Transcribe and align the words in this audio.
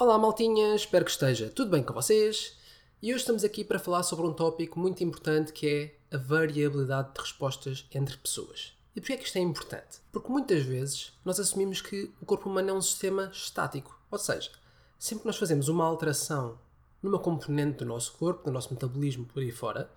Olá, 0.00 0.16
maltinha, 0.16 0.74
espero 0.74 1.04
que 1.04 1.10
esteja 1.10 1.50
tudo 1.50 1.72
bem 1.72 1.82
com 1.82 1.92
vocês. 1.92 2.56
E 3.02 3.12
hoje 3.12 3.20
estamos 3.20 3.44
aqui 3.44 3.62
para 3.62 3.78
falar 3.78 4.02
sobre 4.02 4.26
um 4.26 4.32
tópico 4.32 4.80
muito 4.80 5.04
importante 5.04 5.52
que 5.52 5.94
é 6.10 6.16
a 6.16 6.18
variabilidade 6.18 7.12
de 7.12 7.20
respostas 7.20 7.86
entre 7.92 8.16
pessoas. 8.16 8.72
E 8.96 9.00
porquê 9.02 9.12
é 9.12 9.16
que 9.18 9.26
isto 9.26 9.36
é 9.36 9.42
importante? 9.42 9.98
Porque 10.10 10.30
muitas 10.32 10.62
vezes 10.62 11.12
nós 11.22 11.38
assumimos 11.38 11.82
que 11.82 12.10
o 12.18 12.24
corpo 12.24 12.48
humano 12.48 12.70
é 12.70 12.72
um 12.72 12.80
sistema 12.80 13.30
estático. 13.30 14.00
Ou 14.10 14.18
seja, 14.18 14.50
sempre 14.98 15.20
que 15.20 15.26
nós 15.26 15.36
fazemos 15.36 15.68
uma 15.68 15.84
alteração 15.84 16.58
numa 17.02 17.18
componente 17.18 17.76
do 17.76 17.84
nosso 17.84 18.14
corpo, 18.14 18.44
do 18.44 18.50
nosso 18.50 18.72
metabolismo 18.72 19.26
por 19.26 19.42
aí 19.42 19.52
fora, 19.52 19.90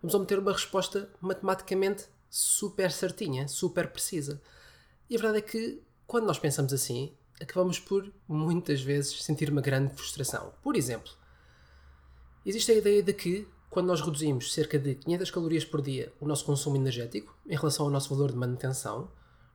vamos 0.00 0.14
obter 0.14 0.38
uma 0.38 0.52
resposta 0.52 1.10
matematicamente 1.20 2.04
super 2.30 2.92
certinha, 2.92 3.48
super 3.48 3.90
precisa. 3.90 4.40
E 5.10 5.16
a 5.16 5.18
verdade 5.18 5.38
é 5.38 5.42
que 5.42 5.82
quando 6.06 6.26
nós 6.26 6.38
pensamos 6.38 6.72
assim, 6.72 7.12
acabamos 7.40 7.78
por 7.78 8.12
muitas 8.28 8.82
vezes 8.82 9.22
sentir 9.24 9.50
uma 9.50 9.60
grande 9.60 9.94
frustração. 9.94 10.52
Por 10.62 10.76
exemplo, 10.76 11.10
existe 12.44 12.70
a 12.70 12.74
ideia 12.74 13.02
de 13.02 13.12
que 13.12 13.48
quando 13.70 13.86
nós 13.86 14.00
reduzimos 14.00 14.52
cerca 14.52 14.78
de 14.78 14.96
500 14.96 15.30
calorias 15.30 15.64
por 15.64 15.80
dia 15.80 16.12
o 16.20 16.26
nosso 16.26 16.44
consumo 16.44 16.76
energético 16.76 17.34
em 17.46 17.56
relação 17.56 17.86
ao 17.86 17.90
nosso 17.90 18.14
valor 18.14 18.32
de 18.32 18.36
manutenção, 18.36 19.10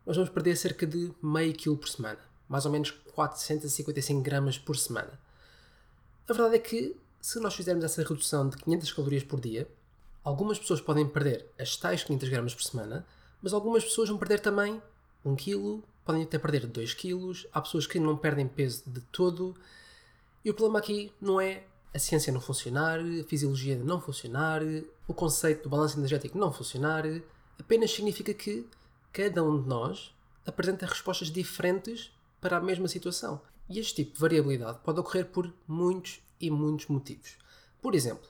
nós 0.06 0.16
vamos 0.16 0.32
perder 0.32 0.56
cerca 0.56 0.88
de 0.88 1.12
meio 1.22 1.54
quilo 1.54 1.78
por 1.78 1.90
semana, 1.90 2.20
mais 2.48 2.66
ou 2.66 2.72
menos 2.72 2.92
455 2.92 4.22
gramas 4.22 4.58
por 4.58 4.78
semana. 4.78 5.20
A 6.28 6.34
verdade 6.34 6.56
é 6.56 6.60
que, 6.60 6.96
se 7.20 7.40
nós 7.40 7.56
fizermos 7.56 7.84
essa 7.84 8.04
redução 8.04 8.50
de 8.50 8.58
500 8.58 8.94
calorias 8.94 9.24
por 9.24 9.40
dia, 9.40 9.68
algumas 10.24 10.58
pessoas 10.58 10.80
podem 10.82 11.08
perder 11.08 11.52
as 11.60 11.76
tais 11.76 12.04
500 12.04 12.30
gramas 12.30 12.56
por 12.56 12.64
semana, 12.64 13.06
mas 13.42 13.54
algumas 13.54 13.84
pessoas 13.84 14.10
vão 14.10 14.18
perder 14.18 14.40
também 14.40 14.82
1 15.24 15.36
kg, 15.36 15.84
podem 16.06 16.24
até 16.24 16.38
perder 16.38 16.68
2 16.68 16.94
kg, 16.94 17.48
há 17.52 17.60
pessoas 17.60 17.88
que 17.88 18.00
não 18.00 18.16
perdem 18.16 18.48
peso 18.48 18.84
de 18.86 19.02
todo. 19.02 19.56
E 20.44 20.50
o 20.50 20.54
problema 20.54 20.80
aqui 20.80 21.12
não 21.20 21.42
é 21.42 21.64
a 21.94 22.00
ciência 22.00 22.32
não 22.32 22.40
funcionar, 22.40 23.00
a 23.00 23.24
fisiologia 23.28 23.78
não 23.78 24.00
funcionar, 24.00 24.62
o 25.08 25.14
conceito 25.14 25.64
do 25.64 25.70
balanço 25.70 25.98
energético 25.98 26.38
não 26.38 26.54
funcionar, 26.54 27.04
apenas 27.60 27.92
significa 27.92 28.34
que 28.34 28.68
cada 29.12 29.44
um 29.44 29.62
de 29.62 29.68
nós 29.68 30.14
apresenta 30.46 30.86
respostas 30.86 31.32
diferentes 31.32 32.12
para 32.40 32.58
a 32.58 32.62
mesma 32.62 32.88
situação. 32.88 33.42
E 33.68 33.80
este 33.80 33.96
tipo 34.04 34.14
de 34.14 34.20
variabilidade 34.20 34.80
pode 34.84 35.00
ocorrer 35.00 35.26
por 35.26 35.52
muitos 35.68 36.22
e 36.40 36.52
muitos 36.52 36.88
motivos. 36.88 37.38
Por 37.82 37.96
exemplo, 37.96 38.30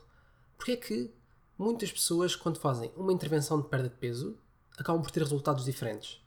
porque 0.56 0.72
é 0.72 0.76
que 0.76 1.10
muitas 1.58 1.92
pessoas, 1.92 2.34
quando 2.34 2.58
fazem 2.58 2.90
uma 2.96 3.12
intervenção 3.12 3.60
de 3.60 3.68
perda 3.68 3.88
de 3.88 3.96
peso, 3.96 4.38
acabam 4.78 5.02
por 5.02 5.10
ter 5.10 5.20
resultados 5.20 5.64
diferentes? 5.64 6.24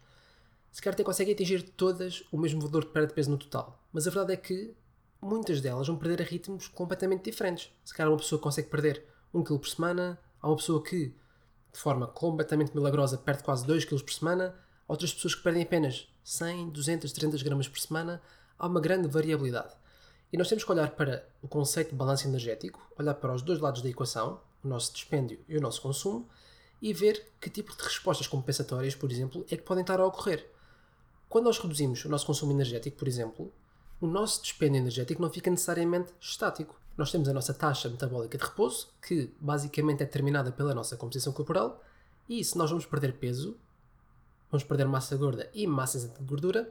Se 0.71 0.81
calhar 0.81 0.93
até 0.93 1.03
conseguem 1.03 1.33
atingir 1.33 1.63
todas 1.63 2.23
o 2.31 2.37
mesmo 2.37 2.61
valor 2.61 2.85
de 2.85 2.91
perda 2.91 3.07
de 3.07 3.13
peso 3.13 3.31
no 3.31 3.37
total, 3.37 3.83
mas 3.91 4.07
a 4.07 4.11
verdade 4.11 4.33
é 4.33 4.37
que 4.37 4.73
muitas 5.21 5.61
delas 5.61 5.87
vão 5.87 5.97
perder 5.97 6.21
a 6.21 6.25
ritmos 6.25 6.67
completamente 6.67 7.23
diferentes. 7.23 7.71
Se 7.83 7.93
calhar 7.93 8.11
uma 8.11 8.17
pessoa 8.17 8.41
consegue 8.41 8.69
perder 8.69 9.03
1 9.33 9.43
kg 9.43 9.59
por 9.59 9.67
semana, 9.67 10.19
há 10.41 10.47
uma 10.47 10.55
pessoa 10.55 10.83
que, 10.83 11.13
de 11.71 11.79
forma 11.79 12.07
completamente 12.07 12.73
milagrosa, 12.75 13.17
perde 13.17 13.43
quase 13.43 13.65
2 13.65 13.85
kg 13.85 14.01
por 14.01 14.13
semana, 14.13 14.55
há 14.87 14.93
outras 14.93 15.13
pessoas 15.13 15.35
que 15.35 15.43
perdem 15.43 15.63
apenas 15.63 16.07
100, 16.23 16.69
200, 16.69 17.11
300 17.11 17.41
gramas 17.41 17.67
por 17.67 17.79
semana, 17.79 18.21
há 18.57 18.67
uma 18.67 18.79
grande 18.79 19.07
variabilidade. 19.07 19.73
E 20.31 20.37
nós 20.37 20.47
temos 20.47 20.63
que 20.63 20.71
olhar 20.71 20.91
para 20.91 21.27
o 21.41 21.47
conceito 21.47 21.89
de 21.89 21.95
balanço 21.95 22.27
energético, 22.27 22.79
olhar 22.97 23.15
para 23.15 23.33
os 23.33 23.41
dois 23.41 23.59
lados 23.59 23.81
da 23.81 23.89
equação, 23.89 24.39
o 24.63 24.67
nosso 24.67 24.93
dispêndio 24.93 25.39
e 25.47 25.57
o 25.57 25.61
nosso 25.61 25.81
consumo, 25.81 26.29
e 26.81 26.93
ver 26.93 27.33
que 27.41 27.49
tipo 27.49 27.75
de 27.75 27.83
respostas 27.83 28.27
compensatórias, 28.27 28.95
por 28.95 29.11
exemplo, 29.11 29.45
é 29.49 29.57
que 29.57 29.63
podem 29.63 29.81
estar 29.81 29.99
a 29.99 30.05
ocorrer. 30.05 30.45
Quando 31.29 31.45
nós 31.45 31.59
reduzimos 31.59 32.03
o 32.03 32.09
nosso 32.09 32.25
consumo 32.25 32.51
energético, 32.51 32.97
por 32.97 33.07
exemplo, 33.07 33.53
o 34.01 34.07
nosso 34.07 34.41
dispêndio 34.41 34.79
energético 34.79 35.21
não 35.21 35.29
fica 35.29 35.51
necessariamente 35.51 36.11
estático. 36.19 36.75
Nós 36.97 37.11
temos 37.11 37.29
a 37.29 37.33
nossa 37.33 37.53
taxa 37.53 37.87
metabólica 37.87 38.35
de 38.35 38.43
repouso, 38.43 38.89
que 38.99 39.31
basicamente 39.39 40.01
é 40.01 40.05
determinada 40.05 40.51
pela 40.51 40.73
nossa 40.73 40.97
composição 40.97 41.31
corporal, 41.31 41.83
e 42.27 42.43
se 42.43 42.57
nós 42.57 42.71
vamos 42.71 42.87
perder 42.87 43.13
peso, 43.19 43.55
vamos 44.49 44.63
perder 44.63 44.87
massa 44.87 45.15
gorda 45.15 45.47
e 45.53 45.67
massa 45.67 45.99
de 45.99 46.23
gordura, 46.23 46.67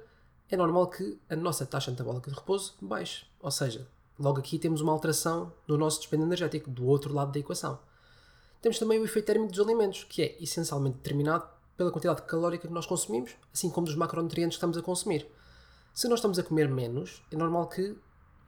é 0.51 0.57
normal 0.57 0.89
que 0.89 1.21
a 1.31 1.37
nossa 1.37 1.65
taxa 1.65 1.93
metabólica 1.93 2.29
de 2.29 2.37
repouso 2.37 2.75
baixe. 2.81 3.27
Ou 3.41 3.53
seja, 3.53 3.87
logo 4.19 4.41
aqui 4.41 4.59
temos 4.59 4.81
uma 4.81 4.93
alteração 4.93 5.53
no 5.69 5.79
nosso 5.79 6.01
dispêndio 6.01 6.27
energético, 6.27 6.69
do 6.69 6.85
outro 6.85 7.15
lado 7.15 7.31
da 7.31 7.39
equação. 7.39 7.79
Temos 8.61 8.79
também 8.79 8.99
o 8.99 9.05
efeito 9.05 9.27
térmico 9.27 9.53
dos 9.53 9.61
alimentos, 9.61 10.03
que 10.03 10.21
é 10.21 10.43
essencialmente 10.43 10.97
determinado 10.97 11.47
pela 11.79 11.93
quantidade 11.93 12.23
calórica 12.23 12.67
que 12.67 12.75
nós 12.75 12.87
consumimos, 12.87 13.37
assim 13.55 13.71
como 13.71 13.87
dos 13.87 13.95
macronutrientes 13.95 14.57
que 14.57 14.59
estamos 14.59 14.77
a 14.77 14.83
consumir. 14.83 15.31
Se 15.95 16.09
nós 16.09 16.19
estamos 16.19 16.37
a 16.37 16.43
comer 16.43 16.69
menos, 16.69 17.23
é 17.31 17.37
normal 17.37 17.69
que, 17.69 17.97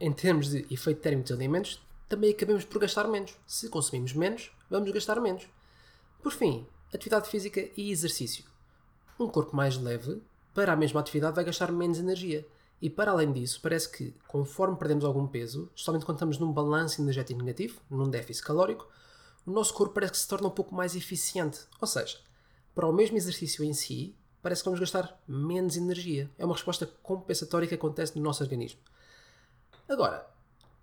em 0.01 0.11
termos 0.11 0.49
de 0.49 0.67
efeito 0.69 0.99
térmico 0.99 1.29
dos 1.29 1.37
alimentos, 1.37 1.81
também 2.09 2.31
acabemos 2.31 2.65
por 2.65 2.79
gastar 2.79 3.07
menos. 3.07 3.33
Se 3.47 3.69
consumimos 3.69 4.11
menos, 4.13 4.51
vamos 4.69 4.91
gastar 4.91 5.21
menos. 5.21 5.47
Por 6.21 6.33
fim, 6.33 6.67
atividade 6.93 7.29
física 7.29 7.69
e 7.77 7.89
exercício. 7.89 8.43
Um 9.17 9.29
corpo 9.29 9.55
mais 9.55 9.77
leve, 9.77 10.21
para 10.53 10.73
a 10.73 10.75
mesma 10.75 10.99
atividade, 10.99 11.35
vai 11.35 11.45
gastar 11.45 11.71
menos 11.71 11.99
energia. 11.99 12.45
E 12.81 12.89
para 12.89 13.11
além 13.11 13.31
disso, 13.31 13.61
parece 13.61 13.89
que, 13.89 14.13
conforme 14.27 14.75
perdemos 14.75 15.05
algum 15.05 15.25
peso, 15.25 15.69
especialmente 15.73 16.05
quando 16.05 16.17
estamos 16.17 16.37
num 16.37 16.51
balanço 16.51 17.01
energético 17.01 17.39
negativo, 17.41 17.79
num 17.89 18.09
déficit 18.09 18.45
calórico, 18.45 18.89
o 19.45 19.51
nosso 19.51 19.73
corpo 19.73 19.93
parece 19.93 20.11
que 20.11 20.19
se 20.19 20.27
torna 20.27 20.49
um 20.49 20.51
pouco 20.51 20.75
mais 20.75 20.97
eficiente. 20.97 21.61
Ou 21.79 21.87
seja, 21.87 22.17
para 22.73 22.87
o 22.87 22.93
mesmo 22.93 23.17
exercício 23.17 23.63
em 23.63 23.73
si, 23.73 24.15
parece 24.41 24.61
que 24.61 24.65
vamos 24.65 24.79
gastar 24.79 25.21
menos 25.27 25.77
energia. 25.77 26.29
É 26.37 26.45
uma 26.45 26.55
resposta 26.55 26.85
compensatória 27.03 27.67
que 27.67 27.75
acontece 27.75 28.15
no 28.17 28.23
nosso 28.23 28.43
organismo. 28.43 28.79
Agora, 29.87 30.25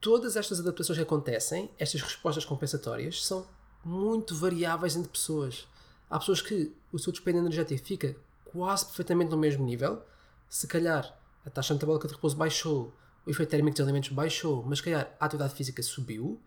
todas 0.00 0.36
estas 0.36 0.60
adaptações 0.60 0.98
que 0.98 1.02
acontecem, 1.02 1.70
estas 1.78 2.02
respostas 2.02 2.44
compensatórias, 2.44 3.24
são 3.24 3.46
muito 3.84 4.34
variáveis 4.34 4.96
entre 4.96 5.10
pessoas. 5.10 5.66
Há 6.10 6.18
pessoas 6.18 6.40
que 6.40 6.74
o 6.92 6.98
seu 6.98 7.12
dispêndio 7.12 7.40
energético 7.40 7.84
fica 7.84 8.16
quase 8.44 8.86
perfeitamente 8.86 9.30
no 9.30 9.36
mesmo 9.36 9.64
nível, 9.64 10.02
se 10.48 10.66
calhar 10.66 11.18
a 11.44 11.50
taxa 11.50 11.74
metabólica 11.74 12.08
de 12.08 12.14
repouso 12.14 12.36
baixou, 12.36 12.92
o 13.26 13.30
efeito 13.30 13.50
térmico 13.50 13.76
dos 13.76 13.84
alimentos 13.84 14.10
baixou, 14.10 14.64
mas 14.66 14.78
se 14.78 14.84
calhar 14.84 15.14
a 15.20 15.26
atividade 15.26 15.54
física 15.54 15.82
subiu. 15.82 16.40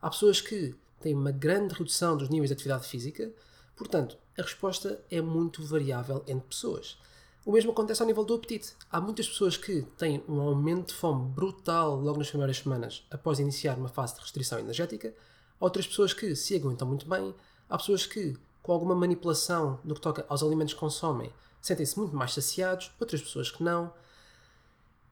Há 0.00 0.10
pessoas 0.10 0.40
que 0.40 0.74
têm 1.00 1.14
uma 1.14 1.32
grande 1.32 1.74
redução 1.74 2.16
dos 2.16 2.28
níveis 2.28 2.50
de 2.50 2.54
atividade 2.54 2.86
física, 2.86 3.32
portanto, 3.78 4.18
a 4.36 4.42
resposta 4.42 5.02
é 5.10 5.20
muito 5.20 5.62
variável 5.64 6.22
entre 6.26 6.48
pessoas. 6.48 6.98
O 7.44 7.52
mesmo 7.52 7.70
acontece 7.70 8.02
ao 8.02 8.06
nível 8.06 8.24
do 8.24 8.34
apetite. 8.34 8.74
Há 8.90 9.00
muitas 9.00 9.26
pessoas 9.26 9.56
que 9.56 9.82
têm 9.96 10.22
um 10.28 10.40
aumento 10.40 10.88
de 10.88 10.94
fome 10.94 11.30
brutal 11.30 11.96
logo 11.96 12.18
nas 12.18 12.28
primeiras 12.28 12.58
semanas 12.58 13.06
após 13.10 13.38
iniciar 13.38 13.78
uma 13.78 13.88
fase 13.88 14.14
de 14.14 14.20
restrição 14.20 14.58
energética. 14.58 15.14
Há 15.58 15.64
outras 15.64 15.86
pessoas 15.86 16.12
que 16.12 16.36
se 16.36 16.54
aguentam 16.54 16.86
muito 16.86 17.08
bem. 17.08 17.34
Há 17.68 17.78
pessoas 17.78 18.04
que, 18.04 18.36
com 18.62 18.72
alguma 18.72 18.94
manipulação 18.94 19.80
no 19.82 19.94
que 19.94 20.00
toca 20.00 20.26
aos 20.28 20.42
alimentos 20.42 20.74
que 20.74 20.80
consomem, 20.80 21.32
sentem-se 21.62 21.98
muito 21.98 22.14
mais 22.14 22.34
saciados. 22.34 22.92
Outras 23.00 23.22
pessoas 23.22 23.50
que 23.50 23.62
não. 23.62 23.94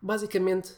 Basicamente, 0.02 0.74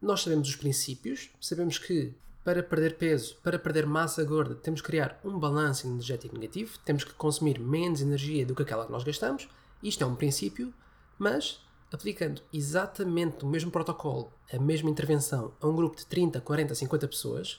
nós 0.00 0.22
sabemos 0.22 0.48
os 0.48 0.56
princípios, 0.56 1.28
sabemos 1.40 1.76
que 1.76 2.14
para 2.48 2.62
perder 2.62 2.96
peso, 2.96 3.36
para 3.42 3.58
perder 3.58 3.84
massa 3.84 4.24
gorda, 4.24 4.54
temos 4.54 4.80
que 4.80 4.86
criar 4.86 5.20
um 5.22 5.38
balanço 5.38 5.86
energético 5.86 6.34
negativo, 6.34 6.78
temos 6.78 7.04
que 7.04 7.12
consumir 7.12 7.60
menos 7.60 8.00
energia 8.00 8.46
do 8.46 8.54
que 8.54 8.62
aquela 8.62 8.86
que 8.86 8.90
nós 8.90 9.04
gastamos. 9.04 9.46
Isto 9.82 10.02
é 10.02 10.06
um 10.06 10.16
princípio, 10.16 10.72
mas 11.18 11.60
aplicando 11.92 12.40
exatamente 12.50 13.44
o 13.44 13.46
mesmo 13.46 13.70
protocolo, 13.70 14.32
a 14.50 14.58
mesma 14.58 14.88
intervenção 14.88 15.52
a 15.60 15.66
um 15.66 15.76
grupo 15.76 15.98
de 15.98 16.06
30, 16.06 16.40
40, 16.40 16.74
50 16.74 17.08
pessoas, 17.08 17.58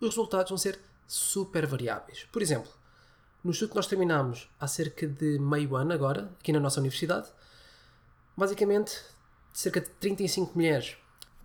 os 0.00 0.08
resultados 0.08 0.48
vão 0.48 0.56
ser 0.56 0.80
super 1.06 1.66
variáveis. 1.66 2.26
Por 2.32 2.40
exemplo, 2.40 2.72
no 3.44 3.50
estudo 3.50 3.68
que 3.68 3.76
nós 3.76 3.86
terminamos 3.86 4.48
há 4.58 4.66
cerca 4.66 5.06
de 5.06 5.38
meio 5.38 5.76
ano 5.76 5.92
agora, 5.92 6.34
aqui 6.40 6.52
na 6.52 6.60
nossa 6.60 6.80
universidade, 6.80 7.28
basicamente 8.34 8.98
cerca 9.52 9.78
de 9.78 9.90
35 9.90 10.54
mulheres 10.54 10.96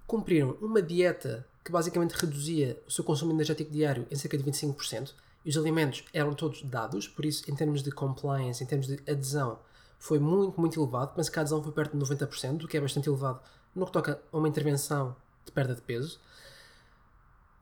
cumpriram 0.07 0.57
uma 0.61 0.81
dieta 0.81 1.45
que 1.63 1.71
basicamente 1.71 2.13
reduzia 2.13 2.81
o 2.87 2.91
seu 2.91 3.03
consumo 3.03 3.31
energético 3.31 3.71
diário 3.71 4.07
em 4.09 4.15
cerca 4.15 4.37
de 4.37 4.43
25%, 4.43 5.13
e 5.43 5.49
os 5.49 5.57
alimentos 5.57 6.03
eram 6.13 6.33
todos 6.33 6.61
dados, 6.63 7.07
por 7.07 7.25
isso, 7.25 7.49
em 7.49 7.55
termos 7.55 7.81
de 7.81 7.91
compliance, 7.91 8.63
em 8.63 8.67
termos 8.67 8.87
de 8.87 8.99
adesão, 9.09 9.59
foi 10.01 10.17
muito, 10.17 10.59
muito 10.59 10.79
elevado. 10.79 11.13
Penso 11.15 11.31
que 11.31 11.37
a 11.37 11.41
adesão 11.41 11.61
foi 11.61 11.71
perto 11.71 11.95
de 11.95 12.03
90%, 12.03 12.63
o 12.63 12.67
que 12.67 12.75
é 12.75 12.81
bastante 12.81 13.07
elevado 13.07 13.39
no 13.75 13.85
que 13.85 13.91
toca 13.91 14.19
a 14.31 14.37
uma 14.37 14.47
intervenção 14.47 15.15
de 15.45 15.51
perda 15.51 15.75
de 15.75 15.81
peso. 15.81 16.19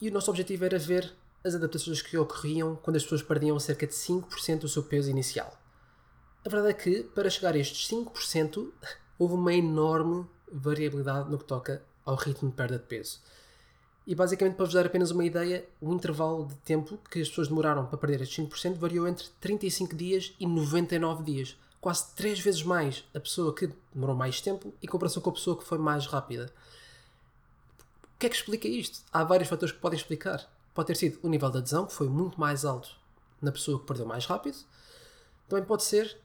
E 0.02 0.10
o 0.10 0.14
nosso 0.14 0.32
objetivo 0.32 0.64
era 0.64 0.80
ver 0.80 1.14
as 1.44 1.54
adaptações 1.54 2.02
que 2.02 2.18
ocorriam 2.18 2.78
quando 2.78 2.96
as 2.96 3.04
pessoas 3.04 3.22
perdiam 3.22 3.60
cerca 3.60 3.86
de 3.86 3.94
5% 3.94 4.60
do 4.60 4.70
seu 4.70 4.84
peso 4.84 5.10
inicial. 5.10 5.54
A 6.46 6.50
verdade 6.50 6.74
é 6.74 6.74
que, 6.74 7.04
para 7.04 7.30
chegar 7.30 7.54
a 7.54 7.58
estes 7.58 7.90
5%, 7.90 8.72
houve 9.20 9.34
uma 9.34 9.54
enorme 9.54 10.26
variabilidade 10.52 11.30
no 11.30 11.38
que 11.38 11.44
toca 11.44 11.84
ao 12.06 12.16
ritmo 12.16 12.50
de 12.50 12.56
perda 12.56 12.80
de 12.80 12.86
peso. 12.86 13.20
E 14.08 14.16
basicamente, 14.16 14.56
para 14.56 14.66
vos 14.66 14.74
dar 14.74 14.86
apenas 14.86 15.12
uma 15.12 15.24
ideia, 15.24 15.66
o 15.80 15.94
intervalo 15.94 16.48
de 16.48 16.56
tempo 16.56 16.98
que 17.10 17.22
as 17.22 17.30
pessoas 17.30 17.48
demoraram 17.48 17.86
para 17.86 17.98
perder 17.98 18.22
estes 18.22 18.44
5% 18.44 18.76
variou 18.76 19.08
entre 19.08 19.28
35 19.40 19.96
dias 19.96 20.34
e 20.40 20.48
99 20.48 21.24
dias. 21.24 21.56
Quase 21.80 22.14
3 22.16 22.40
vezes 22.40 22.64
mais 22.64 23.06
a 23.14 23.20
pessoa 23.20 23.54
que 23.54 23.70
demorou 23.94 24.16
mais 24.16 24.42
tempo 24.42 24.74
em 24.82 24.88
comparação 24.88 25.22
com 25.22 25.30
a 25.30 25.34
pessoa 25.34 25.58
que 25.58 25.64
foi 25.64 25.78
mais 25.78 26.06
rápida. 26.08 26.52
que 28.18 28.26
é 28.26 28.30
que 28.30 28.36
explica 28.36 28.68
isto? 28.68 29.02
Há 29.14 29.24
vários 29.24 29.48
fatores 29.48 29.74
que 29.74 29.80
podem 29.80 29.98
explicar. 29.98 30.50
Pode 30.74 30.88
ter 30.88 30.96
sido 30.96 31.20
o 31.22 31.30
nível 31.30 31.50
de 31.50 31.60
adesão, 31.60 31.86
que 31.86 31.94
foi 31.94 32.10
muito 32.10 32.40
mais 32.40 32.66
alto 32.66 32.90
na 33.42 33.52
pessoa 33.52 33.80
que 33.80 33.86
perdeu 33.86 34.06
mais 34.06 34.26
rápido. 34.26 34.58
Também 35.48 35.64
pode 35.64 35.84
ser, 35.84 36.18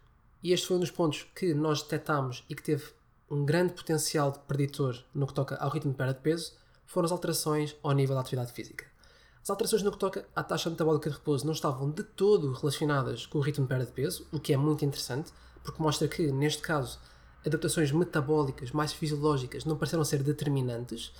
e 0.43 0.53
este 0.53 0.67
foi 0.67 0.77
um 0.77 0.81
dos 0.81 0.91
pontos 0.91 1.27
que 1.35 1.55
nós 1.55 1.83
detectámos 1.83 2.45
e 2.49 2.55
que 2.55 2.63
teve 2.63 2.85
um 3.31 3.45
grande 3.45 3.73
potencial 3.73 4.31
de 4.33 4.39
preditor 4.41 5.03
no 5.15 5.27
que 5.27 5.35
toca 5.35 5.57
ao 5.57 5.71
ritmo 5.71 5.93
de 5.93 5.97
perda 5.97 6.15
de 6.15 6.21
peso, 6.21 6.53
foram 6.95 7.07
as 7.07 7.13
alterações 7.13 7.77
ao 7.83 7.91
nível 7.91 8.15
da 8.15 8.21
atividade 8.21 8.53
física. 8.53 8.87
As 9.43 9.51
alterações 9.51 9.83
no 9.83 9.91
que 9.91 9.99
toca 9.99 10.27
à 10.35 10.45
taxa 10.45 10.71
metabólica 10.71 11.11
de 11.11 11.17
repouso 11.17 11.45
não 11.45 11.53
estavam 11.53 11.91
de 11.91 12.05
todo 12.05 12.53
relacionadas 12.53 13.27
com 13.27 13.39
o 13.39 13.41
ritmo 13.41 13.65
de 13.65 13.69
perda 13.69 13.85
de 13.85 13.91
peso, 13.91 14.27
o 14.33 14.39
que 14.39 14.55
é 14.55 14.57
muito 14.57 14.85
interessante, 14.85 15.33
porque 15.65 15.83
mostra 15.83 16.07
que, 16.07 16.31
neste 16.31 16.63
caso, 16.63 17.01
adaptações 17.45 17.91
metabólicas 17.91 18.71
mais 18.71 18.93
fisiológicas 18.93 19.65
não 19.65 19.77
pareceram 19.77 20.05
ser 20.05 20.23
determinantes, 20.23 21.13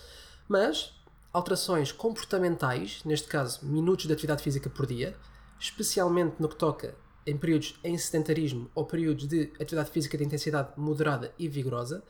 mas 0.49 0.95
alterações 1.33 1.91
comportamentais, 1.91 3.03
neste 3.05 3.27
caso 3.27 3.67
minutos 3.67 4.07
de 4.07 4.13
atividade 4.13 4.45
física 4.45 4.71
por 4.71 4.87
dia, 4.87 5.17
especialmente 5.59 6.37
no 6.39 6.49
que 6.49 6.57
toca 6.57 6.95
em 7.27 7.37
períodos 7.37 7.75
em 7.83 7.99
sedentarismo 7.99 8.71
ou 8.77 8.87
períodos 8.87 9.27
de 9.27 9.53
atividade 9.61 9.91
física 9.91 10.17
de 10.17 10.25
intensidade 10.25 10.69
moderada 10.77 11.35
e 11.37 11.49
vigorosa, 11.49 12.03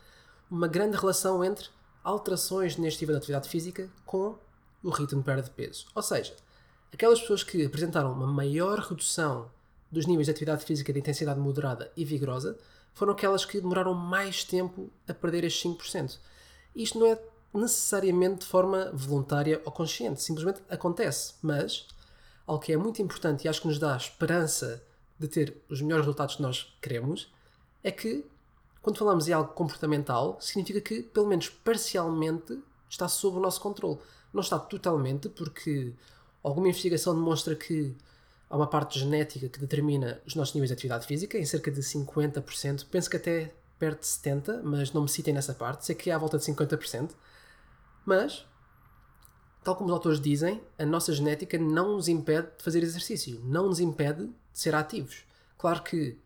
uma 0.51 0.67
grande 0.67 0.95
relação 0.95 1.43
entre 1.43 1.67
alterações 2.05 2.77
neste 2.77 3.01
nível 3.01 3.15
de 3.15 3.17
atividade 3.17 3.49
física 3.49 3.89
com 4.05 4.37
o 4.83 4.89
ritmo 4.89 5.19
de 5.19 5.25
perda 5.25 5.41
de 5.41 5.49
peso. 5.49 5.87
Ou 5.95 6.03
seja, 6.03 6.35
aquelas 6.93 7.19
pessoas 7.19 7.43
que 7.43 7.65
apresentaram 7.65 8.13
uma 8.13 8.27
maior 8.27 8.79
redução 8.79 9.49
dos 9.91 10.05
níveis 10.05 10.27
de 10.27 10.31
atividade 10.31 10.63
física 10.63 10.93
de 10.93 10.99
intensidade 10.99 11.39
moderada 11.39 11.91
e 11.97 12.05
vigorosa 12.05 12.57
foram 12.93 13.13
aquelas 13.13 13.43
que 13.43 13.59
demoraram 13.59 13.93
mais 13.93 14.43
tempo 14.43 14.89
a 15.07 15.13
perder 15.13 15.43
estes 15.43 15.69
5%. 15.71 16.19
Isto 16.75 16.99
não 16.99 17.07
é 17.07 17.19
necessariamente 17.53 18.41
de 18.41 18.45
forma 18.45 18.91
voluntária 18.93 19.61
ou 19.65 19.71
consciente, 19.71 20.21
simplesmente 20.21 20.61
acontece. 20.69 21.33
Mas 21.41 21.87
algo 22.45 22.63
que 22.63 22.71
é 22.71 22.77
muito 22.77 23.01
importante 23.01 23.45
e 23.45 23.47
acho 23.47 23.61
que 23.61 23.67
nos 23.67 23.79
dá 23.79 23.97
esperança 23.97 24.83
de 25.17 25.27
ter 25.27 25.57
os 25.69 25.81
melhores 25.81 26.05
resultados 26.05 26.35
que 26.35 26.41
nós 26.41 26.77
queremos 26.81 27.33
é 27.83 27.91
que 27.91 28.25
quando 28.85 28.99
falamos 28.99 29.27
em 29.27 29.33
algo 29.33 29.51
comportamental, 29.51 30.37
significa 30.39 30.79
que, 30.79 31.01
pelo 31.01 31.25
menos 31.25 31.49
parcialmente, 31.49 32.61
está 32.87 33.07
sob 33.07 33.37
o 33.37 33.39
nosso 33.39 33.59
controle. 33.59 33.97
Não 34.31 34.41
está 34.41 34.59
totalmente, 34.59 35.27
porque 35.27 35.91
alguma 36.43 36.67
investigação 36.67 37.15
demonstra 37.15 37.55
que 37.55 37.95
há 38.47 38.55
uma 38.55 38.67
parte 38.67 38.99
genética 38.99 39.49
que 39.49 39.59
determina 39.59 40.21
os 40.23 40.35
nossos 40.35 40.53
níveis 40.53 40.69
de 40.69 40.75
atividade 40.75 41.07
física, 41.07 41.35
em 41.35 41.45
cerca 41.45 41.71
de 41.71 41.81
50%. 41.81 42.85
Penso 42.91 43.09
que 43.09 43.17
até 43.17 43.55
perto 43.79 44.01
de 44.01 44.05
70%, 44.05 44.61
mas 44.61 44.93
não 44.93 45.01
me 45.01 45.09
citem 45.09 45.33
nessa 45.33 45.55
parte. 45.55 45.83
Sei 45.83 45.95
que 45.95 46.11
é 46.11 46.13
à 46.13 46.19
volta 46.19 46.37
de 46.37 46.45
50%. 46.45 47.09
Mas, 48.05 48.45
tal 49.63 49.75
como 49.75 49.89
os 49.89 49.93
autores 49.93 50.21
dizem, 50.21 50.61
a 50.77 50.85
nossa 50.85 51.11
genética 51.11 51.57
não 51.57 51.93
nos 51.95 52.07
impede 52.07 52.49
de 52.55 52.63
fazer 52.63 52.83
exercício, 52.83 53.41
não 53.45 53.65
nos 53.67 53.79
impede 53.79 54.27
de 54.27 54.33
ser 54.53 54.75
ativos. 54.75 55.23
Claro 55.57 55.81
que 55.81 56.19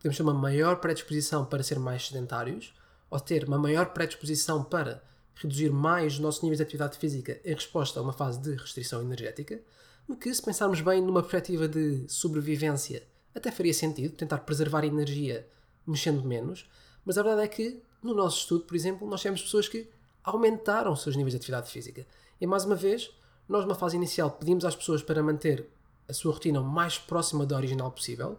podemos 0.00 0.16
ter 0.16 0.22
uma 0.22 0.34
maior 0.34 0.76
predisposição 0.76 1.44
para 1.44 1.62
ser 1.62 1.78
mais 1.78 2.08
sedentários, 2.08 2.74
ou 3.10 3.20
ter 3.20 3.44
uma 3.44 3.58
maior 3.58 3.86
predisposição 3.92 4.64
para 4.64 5.02
reduzir 5.34 5.70
mais 5.70 6.14
os 6.14 6.18
nossos 6.20 6.42
níveis 6.42 6.58
de 6.58 6.62
atividade 6.62 6.96
física 6.96 7.38
em 7.44 7.54
resposta 7.54 8.00
a 8.00 8.02
uma 8.02 8.12
fase 8.12 8.40
de 8.40 8.54
restrição 8.54 9.02
energética, 9.02 9.60
o 10.08 10.16
que, 10.16 10.32
se 10.34 10.42
pensarmos 10.42 10.80
bem 10.80 11.02
numa 11.02 11.22
perspectiva 11.22 11.68
de 11.68 12.04
sobrevivência, 12.08 13.02
até 13.34 13.50
faria 13.50 13.74
sentido 13.74 14.16
tentar 14.16 14.38
preservar 14.38 14.84
energia 14.84 15.46
mexendo 15.86 16.22
menos, 16.24 16.68
mas 17.04 17.18
a 17.18 17.22
verdade 17.22 17.44
é 17.44 17.48
que, 17.48 17.82
no 18.02 18.14
nosso 18.14 18.38
estudo, 18.38 18.64
por 18.64 18.74
exemplo, 18.74 19.06
nós 19.06 19.22
temos 19.22 19.42
pessoas 19.42 19.68
que 19.68 19.88
aumentaram 20.24 20.92
os 20.92 21.02
seus 21.02 21.14
níveis 21.14 21.32
de 21.32 21.36
atividade 21.36 21.70
física. 21.70 22.06
E 22.40 22.46
mais 22.46 22.64
uma 22.64 22.74
vez, 22.74 23.10
nós, 23.48 23.64
numa 23.64 23.74
fase 23.74 23.96
inicial, 23.96 24.30
pedimos 24.30 24.64
às 24.64 24.74
pessoas 24.74 25.02
para 25.02 25.22
manter 25.22 25.68
a 26.08 26.12
sua 26.12 26.32
rotina 26.32 26.60
o 26.60 26.64
mais 26.64 26.98
próxima 26.98 27.44
da 27.44 27.56
original 27.56 27.90
possível, 27.90 28.38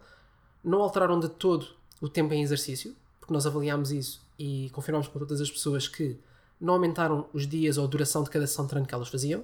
não 0.64 0.82
alteraram 0.82 1.20
de 1.20 1.30
todo 1.30 1.68
o 2.00 2.10
tempo 2.10 2.34
em 2.34 2.42
exercício, 2.42 2.96
porque 3.20 3.34
nós 3.34 3.46
avaliámos 3.46 3.92
isso 3.92 4.22
e 4.38 4.70
confirmamos 4.72 5.08
com 5.08 5.20
todas 5.20 5.40
as 5.40 5.50
pessoas 5.50 5.88
que 5.88 6.18
não 6.60 6.76
aumentaram 6.76 7.28
os 7.34 7.48
dias 7.48 7.78
ou 7.78 7.86
a 7.86 7.88
duração 7.88 8.24
de 8.24 8.30
cada 8.30 8.46
sessão 8.46 8.66
de 8.66 8.70
treino 8.70 8.88
que 8.88 8.94
elas 8.94 9.10
faziam. 9.10 9.44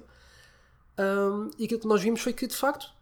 Um, 0.98 1.50
e 1.58 1.64
aquilo 1.64 1.80
que 1.80 1.86
nós 1.86 2.02
vimos 2.02 2.20
foi 2.20 2.32
que, 2.32 2.46
de 2.46 2.54
facto, 2.54 2.92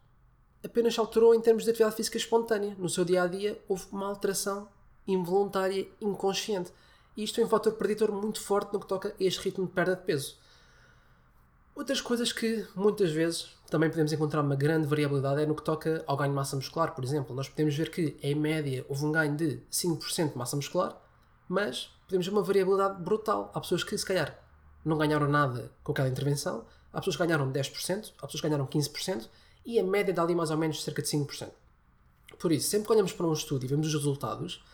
apenas 0.65 0.95
se 0.95 1.01
alterou 1.01 1.35
em 1.35 1.41
termos 1.41 1.65
de 1.65 1.71
atividade 1.71 1.97
física 1.97 2.17
espontânea. 2.17 2.75
No 2.79 2.89
seu 2.89 3.05
dia 3.05 3.23
a 3.23 3.27
dia, 3.27 3.59
houve 3.69 3.87
uma 3.93 4.07
alteração 4.07 4.69
involuntária, 5.07 5.87
inconsciente. 6.01 6.73
E 7.17 7.25
isto 7.25 7.41
é 7.41 7.45
um 7.45 7.49
fator 7.49 7.73
preditor 7.75 8.13
muito 8.13 8.41
forte 8.41 8.73
no 8.73 8.81
que 8.81 8.87
toca 8.87 9.09
a 9.09 9.25
este 9.25 9.41
ritmo 9.41 9.67
de 9.67 9.73
perda 9.73 9.97
de 9.97 10.03
peso. 10.03 10.37
Outras 11.77 12.01
coisas 12.01 12.33
que 12.33 12.67
muitas 12.75 13.13
vezes 13.13 13.55
também 13.71 13.91
podemos 13.91 14.11
encontrar 14.11 14.41
uma 14.41 14.57
grande 14.57 14.87
variabilidade 14.87 15.43
é 15.43 15.47
no 15.47 15.55
que 15.55 15.63
toca 15.63 16.03
ao 16.07 16.17
ganho 16.17 16.31
de 16.31 16.35
massa 16.35 16.57
muscular, 16.57 16.95
por 16.95 17.05
exemplo. 17.05 17.37
Nós 17.37 17.51
podemos 17.51 17.77
ver 17.77 17.91
que, 17.91 18.17
em 18.23 18.35
média, 18.35 18.87
houve 18.89 19.05
um 19.05 19.13
ganho 19.13 19.37
de 19.37 19.61
5% 19.71 20.33
de 20.33 20.39
massa 20.39 20.57
muscular, 20.57 20.99
mas 21.47 21.91
podemos 22.07 22.27
ver 22.27 22.33
uma 22.33 22.43
variabilidade 22.43 23.03
brutal. 23.03 23.53
Há 23.55 23.61
pessoas 23.61 23.85
que, 23.85 23.97
se 23.99 24.07
calhar, 24.07 24.43
não 24.83 24.97
ganharam 24.97 25.29
nada 25.29 25.71
com 25.85 25.93
aquela 25.93 26.09
intervenção, 26.09 26.65
há 26.95 26.99
pessoas 26.99 27.17
que 27.17 27.27
ganharam 27.27 27.53
10%, 27.53 28.15
há 28.17 28.27
pessoas 28.27 28.41
que 28.41 28.49
ganharam 28.49 28.67
15%, 28.67 29.29
e 29.67 29.79
a 29.79 29.85
média 29.85 30.15
dá 30.15 30.23
ali 30.23 30.35
mais 30.35 30.51
ou 30.51 30.57
menos 30.57 30.83
cerca 30.83 31.03
de 31.03 31.09
5%. 31.09 31.51
Por 32.39 32.53
isso, 32.53 32.71
sempre 32.71 32.87
que 32.87 32.93
olhamos 32.95 33.13
para 33.13 33.27
um 33.27 33.35
estudo 33.35 33.67
e 33.67 33.69
vemos 33.69 33.89
os 33.89 33.95
resultados, 33.95 34.65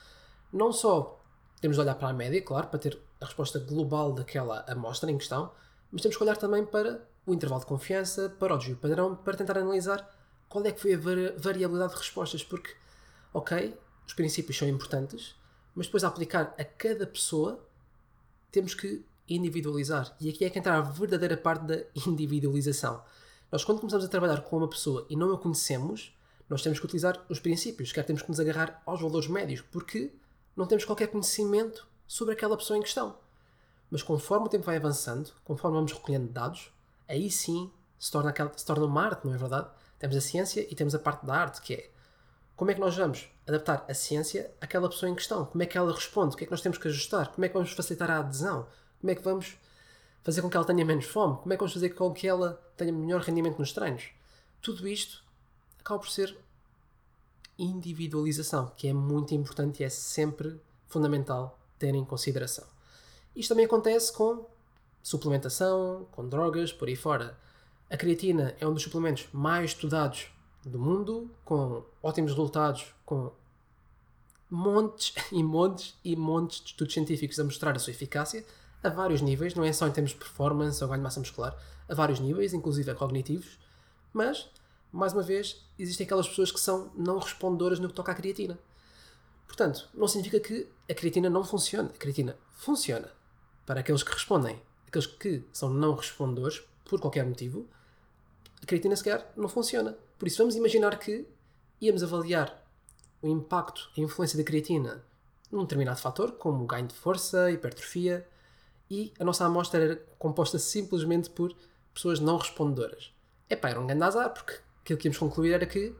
não 0.52 0.72
só 0.72 1.20
temos 1.60 1.76
de 1.76 1.80
olhar 1.80 1.96
para 1.96 2.10
a 2.10 2.12
média, 2.12 2.40
claro, 2.40 2.68
para 2.68 2.78
ter 2.78 2.96
a 3.20 3.24
resposta 3.24 3.58
global 3.58 4.12
daquela 4.12 4.64
amostra 4.68 5.10
em 5.10 5.18
questão, 5.18 5.50
mas 5.92 6.00
temos 6.00 6.16
que 6.16 6.22
olhar 6.22 6.36
também 6.36 6.64
para 6.64 7.06
o 7.26 7.34
intervalo 7.34 7.60
de 7.60 7.66
confiança, 7.66 8.34
para 8.38 8.54
o 8.54 8.58
desvio 8.58 8.76
padrão, 8.76 9.14
para 9.14 9.36
tentar 9.36 9.58
analisar 9.58 10.10
qual 10.48 10.64
é 10.64 10.72
que 10.72 10.80
foi 10.80 10.94
a 10.94 10.98
variabilidade 11.38 11.92
de 11.92 11.98
respostas, 11.98 12.42
porque, 12.42 12.74
ok, 13.32 13.78
os 14.06 14.14
princípios 14.14 14.56
são 14.58 14.68
importantes, 14.68 15.36
mas 15.74 15.86
depois 15.86 16.02
a 16.02 16.08
aplicar 16.08 16.54
a 16.58 16.64
cada 16.64 17.06
pessoa 17.06 17.64
temos 18.50 18.74
que 18.74 19.04
individualizar. 19.28 20.14
E 20.20 20.28
aqui 20.28 20.44
é 20.44 20.50
que 20.50 20.58
entra 20.58 20.76
a 20.76 20.80
verdadeira 20.80 21.36
parte 21.36 21.64
da 21.64 21.82
individualização. 22.06 23.02
Nós, 23.50 23.64
quando 23.64 23.80
começamos 23.80 24.04
a 24.04 24.08
trabalhar 24.08 24.42
com 24.42 24.56
uma 24.56 24.68
pessoa 24.68 25.06
e 25.08 25.16
não 25.16 25.32
a 25.32 25.38
conhecemos, 25.38 26.16
nós 26.48 26.62
temos 26.62 26.78
que 26.78 26.84
utilizar 26.84 27.24
os 27.28 27.40
princípios, 27.40 27.92
quer 27.92 28.04
temos 28.04 28.22
que 28.22 28.28
nos 28.28 28.40
agarrar 28.40 28.82
aos 28.84 29.00
valores 29.00 29.28
médios, 29.28 29.60
porque 29.60 30.12
não 30.56 30.66
temos 30.66 30.84
qualquer 30.84 31.06
conhecimento 31.06 31.86
sobre 32.06 32.34
aquela 32.34 32.56
pessoa 32.56 32.78
em 32.78 32.82
questão. 32.82 33.16
Mas 33.92 34.02
conforme 34.02 34.46
o 34.46 34.48
tempo 34.48 34.64
vai 34.64 34.76
avançando, 34.78 35.30
conforme 35.44 35.76
vamos 35.76 35.92
recolhendo 35.92 36.26
dados, 36.26 36.72
aí 37.06 37.30
sim 37.30 37.70
se 37.98 38.10
torna, 38.10 38.30
aquela, 38.30 38.50
se 38.56 38.64
torna 38.64 38.86
uma 38.86 39.02
arte, 39.02 39.26
não 39.26 39.34
é 39.34 39.36
verdade? 39.36 39.68
Temos 39.98 40.16
a 40.16 40.20
ciência 40.22 40.66
e 40.68 40.74
temos 40.74 40.94
a 40.94 40.98
parte 40.98 41.26
da 41.26 41.34
arte, 41.34 41.60
que 41.60 41.74
é 41.74 41.90
como 42.56 42.70
é 42.70 42.74
que 42.74 42.80
nós 42.80 42.96
vamos 42.96 43.28
adaptar 43.46 43.84
a 43.86 43.92
ciência 43.92 44.50
àquela 44.62 44.88
pessoa 44.88 45.10
em 45.10 45.14
questão? 45.14 45.44
Como 45.44 45.62
é 45.62 45.66
que 45.66 45.76
ela 45.76 45.92
responde? 45.92 46.34
O 46.34 46.38
que 46.38 46.44
é 46.44 46.46
que 46.46 46.50
nós 46.50 46.62
temos 46.62 46.78
que 46.78 46.88
ajustar? 46.88 47.32
Como 47.32 47.44
é 47.44 47.48
que 47.48 47.54
vamos 47.54 47.70
facilitar 47.72 48.10
a 48.10 48.20
adesão? 48.20 48.66
Como 48.98 49.10
é 49.10 49.14
que 49.14 49.22
vamos 49.22 49.58
fazer 50.22 50.40
com 50.40 50.48
que 50.48 50.56
ela 50.56 50.64
tenha 50.64 50.86
menos 50.86 51.04
fome? 51.04 51.36
Como 51.36 51.52
é 51.52 51.56
que 51.56 51.60
vamos 51.60 51.74
fazer 51.74 51.90
com 51.90 52.14
que 52.14 52.26
ela 52.26 52.62
tenha 52.78 52.94
melhor 52.94 53.20
rendimento 53.20 53.58
nos 53.58 53.74
treinos? 53.74 54.08
Tudo 54.62 54.88
isto 54.88 55.22
acaba 55.78 56.00
por 56.00 56.08
ser 56.08 56.34
individualização, 57.58 58.72
que 58.74 58.88
é 58.88 58.92
muito 58.94 59.34
importante 59.34 59.82
e 59.82 59.84
é 59.84 59.90
sempre 59.90 60.58
fundamental 60.88 61.58
ter 61.78 61.94
em 61.94 62.06
consideração. 62.06 62.71
Isto 63.34 63.50
também 63.50 63.64
acontece 63.64 64.12
com 64.12 64.46
suplementação, 65.02 66.06
com 66.12 66.28
drogas, 66.28 66.72
por 66.72 66.88
aí 66.88 66.96
fora. 66.96 67.38
A 67.90 67.96
creatina 67.96 68.54
é 68.60 68.66
um 68.66 68.74
dos 68.74 68.82
suplementos 68.82 69.26
mais 69.32 69.70
estudados 69.70 70.28
do 70.64 70.78
mundo, 70.78 71.30
com 71.44 71.84
ótimos 72.02 72.30
resultados, 72.30 72.94
com 73.04 73.32
montes 74.50 75.14
e 75.32 75.42
montes 75.42 75.94
e 76.04 76.14
montes 76.14 76.60
de 76.60 76.66
estudos 76.68 76.94
científicos 76.94 77.38
a 77.40 77.44
mostrar 77.44 77.74
a 77.74 77.78
sua 77.78 77.90
eficácia 77.90 78.44
a 78.82 78.88
vários 78.88 79.20
níveis, 79.22 79.54
não 79.54 79.64
é 79.64 79.72
só 79.72 79.86
em 79.86 79.92
termos 79.92 80.10
de 80.10 80.18
performance 80.18 80.82
ou 80.82 80.88
ganho 80.88 81.00
de 81.00 81.04
massa 81.04 81.20
muscular, 81.20 81.56
a 81.88 81.94
vários 81.94 82.18
níveis, 82.18 82.52
inclusive 82.52 82.90
a 82.90 82.94
cognitivos, 82.94 83.58
mas, 84.12 84.50
mais 84.90 85.12
uma 85.12 85.22
vez, 85.22 85.64
existem 85.78 86.04
aquelas 86.04 86.28
pessoas 86.28 86.50
que 86.50 86.60
são 86.60 86.90
não 86.96 87.18
respondedoras 87.18 87.78
no 87.78 87.88
que 87.88 87.94
toca 87.94 88.12
à 88.12 88.14
creatina. 88.14 88.58
Portanto, 89.46 89.88
não 89.94 90.08
significa 90.08 90.40
que 90.40 90.68
a 90.90 90.94
creatina 90.94 91.30
não 91.30 91.44
funcione. 91.44 91.90
A 91.90 91.98
creatina 91.98 92.36
funciona 92.54 93.08
para 93.66 93.80
aqueles 93.80 94.02
que 94.02 94.12
respondem. 94.12 94.60
Aqueles 94.86 95.06
que 95.06 95.44
são 95.52 95.70
não 95.70 95.94
respondedores, 95.94 96.62
por 96.84 97.00
qualquer 97.00 97.24
motivo, 97.24 97.66
a 98.62 98.66
creatina 98.66 98.94
sequer 98.96 99.32
não 99.36 99.48
funciona. 99.48 99.96
Por 100.18 100.28
isso, 100.28 100.38
vamos 100.38 100.54
imaginar 100.54 100.98
que 100.98 101.26
íamos 101.80 102.02
avaliar 102.02 102.62
o 103.20 103.28
impacto, 103.28 103.90
a 103.96 104.00
influência 104.00 104.36
da 104.36 104.44
creatina 104.44 105.04
num 105.50 105.62
determinado 105.62 106.00
fator, 106.00 106.32
como 106.32 106.66
ganho 106.66 106.86
de 106.86 106.94
força, 106.94 107.50
hipertrofia, 107.50 108.26
e 108.90 109.12
a 109.18 109.24
nossa 109.24 109.44
amostra 109.44 109.82
era 109.82 109.96
composta 110.18 110.58
simplesmente 110.58 111.30
por 111.30 111.54
pessoas 111.92 112.20
não 112.20 112.36
respondedoras. 112.38 113.12
Epá, 113.48 113.70
era 113.70 113.80
um 113.80 113.86
grande 113.86 114.02
azar, 114.02 114.32
porque 114.32 114.60
aquilo 114.82 114.98
que 114.98 115.08
íamos 115.08 115.18
concluir 115.18 115.52
era 115.52 115.66
que 115.66 115.94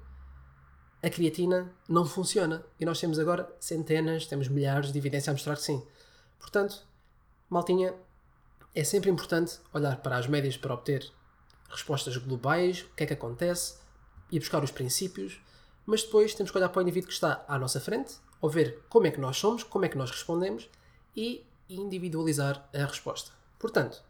a 1.02 1.10
creatina 1.10 1.70
não 1.88 2.06
funciona. 2.06 2.64
E 2.78 2.84
nós 2.84 3.00
temos 3.00 3.18
agora 3.18 3.50
centenas, 3.60 4.26
temos 4.26 4.48
milhares 4.48 4.92
de 4.92 4.98
evidências 4.98 5.28
a 5.28 5.32
mostrar 5.32 5.56
que 5.56 5.62
sim. 5.62 5.82
Portanto, 6.38 6.86
maltinha, 7.52 7.94
é 8.74 8.82
sempre 8.82 9.10
importante 9.10 9.58
olhar 9.74 9.98
para 9.98 10.16
as 10.16 10.26
médias 10.26 10.56
para 10.56 10.72
obter 10.72 11.12
respostas 11.68 12.16
globais, 12.16 12.80
o 12.80 12.94
que 12.96 13.04
é 13.04 13.06
que 13.06 13.12
acontece, 13.12 13.76
e 14.30 14.38
buscar 14.38 14.64
os 14.64 14.70
princípios, 14.70 15.38
mas 15.84 16.02
depois 16.02 16.34
temos 16.34 16.50
que 16.50 16.56
olhar 16.56 16.70
para 16.70 16.78
o 16.78 16.82
indivíduo 16.82 17.08
que 17.08 17.14
está 17.14 17.44
à 17.46 17.58
nossa 17.58 17.78
frente, 17.78 18.14
ou 18.40 18.48
ver 18.48 18.82
como 18.88 19.06
é 19.06 19.10
que 19.10 19.20
nós 19.20 19.36
somos, 19.36 19.62
como 19.62 19.84
é 19.84 19.88
que 19.88 19.98
nós 19.98 20.10
respondemos 20.10 20.68
e 21.14 21.46
individualizar 21.68 22.66
a 22.72 22.86
resposta. 22.86 23.30
Portanto, 23.58 24.02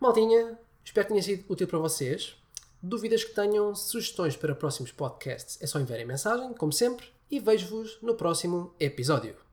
maldinha, 0.00 0.58
espero 0.82 1.06
que 1.06 1.12
tenha 1.12 1.22
sido 1.22 1.44
útil 1.52 1.68
para 1.68 1.78
vocês. 1.78 2.36
Dúvidas 2.82 3.22
que 3.22 3.34
tenham, 3.34 3.74
sugestões 3.74 4.36
para 4.36 4.54
próximos 4.54 4.92
podcasts, 4.92 5.58
é 5.60 5.66
só 5.66 5.78
enviarem 5.78 6.06
mensagem, 6.06 6.54
como 6.54 6.72
sempre, 6.72 7.06
e 7.30 7.38
vejo-vos 7.38 7.98
no 8.02 8.14
próximo 8.14 8.74
episódio. 8.80 9.43